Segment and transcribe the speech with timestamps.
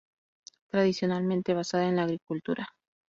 [0.71, 2.65] Tradicionalmente basada en la agricultura.